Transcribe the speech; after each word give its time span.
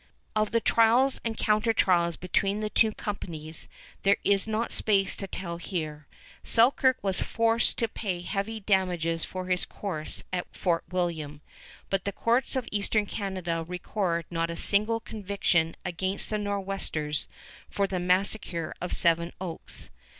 Of 0.35 0.49
the 0.49 0.59
trials 0.59 1.21
and 1.23 1.37
counter 1.37 1.73
trials 1.73 2.17
between 2.17 2.59
the 2.59 2.71
two 2.71 2.91
companies, 2.91 3.67
there 4.01 4.17
is 4.23 4.47
not 4.47 4.71
space 4.71 5.15
to 5.17 5.27
tell 5.27 5.57
here. 5.57 6.07
Selkirk 6.43 6.97
was 7.03 7.21
forced 7.21 7.77
to 7.77 7.87
pay 7.87 8.21
heavy 8.21 8.59
damages 8.59 9.23
for 9.23 9.45
his 9.45 9.63
course 9.63 10.23
at 10.33 10.47
Fort 10.55 10.85
William, 10.89 11.41
but 11.91 12.05
the 12.05 12.11
courts 12.11 12.55
of 12.55 12.67
Eastern 12.71 13.05
Canada 13.05 13.63
record 13.67 14.25
not 14.31 14.49
a 14.49 14.55
single 14.55 14.99
conviction 14.99 15.75
against 15.85 16.31
the 16.31 16.39
Nor'westers 16.39 17.27
for 17.69 17.85
the 17.85 17.99
massacre 17.99 18.73
of 18.81 18.93
Seven 18.93 19.31
Oaks. 19.39 19.91